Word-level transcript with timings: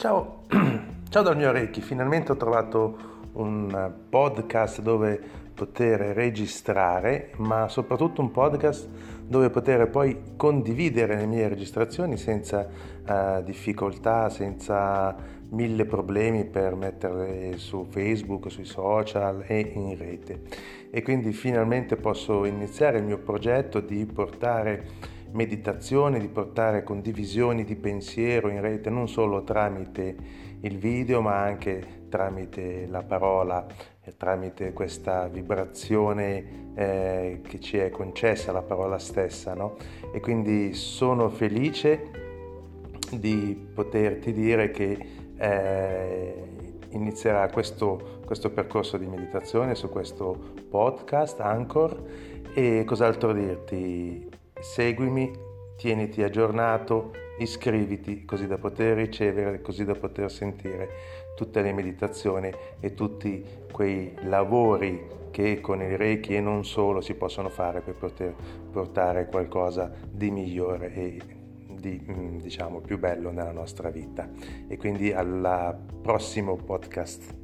Ciao, 0.00 0.44
ciao 1.10 1.22
dal 1.22 1.36
mio 1.36 1.52
Reiki, 1.52 1.82
finalmente 1.82 2.32
ho 2.32 2.36
trovato 2.36 3.28
un 3.34 3.92
podcast 4.08 4.80
dove 4.80 5.20
poter 5.52 6.00
registrare, 6.14 7.32
ma 7.36 7.68
soprattutto 7.68 8.22
un 8.22 8.30
podcast 8.30 8.88
dove 9.26 9.50
poter 9.50 9.90
poi 9.90 10.36
condividere 10.38 11.16
le 11.16 11.26
mie 11.26 11.48
registrazioni 11.48 12.16
senza 12.16 12.66
uh, 12.66 13.42
difficoltà, 13.42 14.30
senza 14.30 15.14
mille 15.50 15.84
problemi 15.84 16.46
per 16.46 16.76
metterle 16.76 17.58
su 17.58 17.84
Facebook, 17.90 18.50
sui 18.50 18.64
social 18.64 19.44
e 19.46 19.70
in 19.74 19.98
rete. 19.98 20.44
E 20.90 21.02
quindi 21.02 21.32
finalmente 21.32 21.96
posso 21.96 22.46
iniziare 22.46 22.96
il 22.96 23.04
mio 23.04 23.18
progetto 23.18 23.80
di 23.80 24.06
portare 24.06 25.09
meditazione, 25.32 26.18
di 26.18 26.28
portare 26.28 26.82
condivisioni 26.82 27.64
di 27.64 27.76
pensiero 27.76 28.48
in 28.48 28.60
rete 28.60 28.90
non 28.90 29.08
solo 29.08 29.44
tramite 29.44 30.16
il 30.60 30.76
video 30.76 31.20
ma 31.20 31.40
anche 31.40 32.06
tramite 32.08 32.86
la 32.86 33.02
parola, 33.02 33.66
tramite 34.16 34.72
questa 34.72 35.28
vibrazione 35.28 36.72
eh, 36.74 37.40
che 37.42 37.60
ci 37.60 37.78
è 37.78 37.90
concessa 37.90 38.52
la 38.52 38.62
parola 38.62 38.98
stessa. 38.98 39.54
No? 39.54 39.76
E 40.12 40.20
quindi 40.20 40.74
sono 40.74 41.28
felice 41.28 42.10
di 43.12 43.68
poterti 43.74 44.32
dire 44.32 44.70
che 44.70 44.98
eh, 45.36 46.34
inizierà 46.90 47.48
questo, 47.48 48.20
questo 48.24 48.50
percorso 48.50 48.96
di 48.96 49.06
meditazione 49.06 49.74
su 49.74 49.88
questo 49.88 50.36
podcast 50.68 51.40
Anchor 51.40 52.02
e 52.52 52.84
cos'altro 52.84 53.32
dirti? 53.32 54.29
Seguimi, 54.60 55.30
tieniti 55.76 56.22
aggiornato, 56.22 57.12
iscriviti 57.38 58.24
così 58.24 58.46
da 58.46 58.58
poter 58.58 58.96
ricevere, 58.96 59.62
così 59.62 59.84
da 59.84 59.94
poter 59.94 60.30
sentire 60.30 60.88
tutte 61.34 61.62
le 61.62 61.72
meditazioni 61.72 62.52
e 62.78 62.92
tutti 62.92 63.42
quei 63.72 64.14
lavori 64.24 65.18
che 65.30 65.60
con 65.60 65.80
il 65.80 65.96
Reiki 65.96 66.34
e 66.34 66.40
non 66.40 66.64
solo 66.64 67.00
si 67.00 67.14
possono 67.14 67.48
fare 67.48 67.80
per 67.80 67.94
poter 67.94 68.34
portare 68.70 69.26
qualcosa 69.26 69.90
di 70.10 70.30
migliore 70.30 70.92
e 70.92 71.20
di 71.66 71.98
mm, 71.98 72.38
diciamo 72.38 72.80
più 72.80 72.98
bello 72.98 73.30
nella 73.30 73.52
nostra 73.52 73.88
vita. 73.88 74.28
E 74.68 74.76
quindi 74.76 75.12
al 75.12 75.78
prossimo 76.02 76.56
podcast. 76.56 77.39